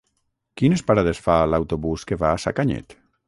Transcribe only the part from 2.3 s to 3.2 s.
a Sacanyet?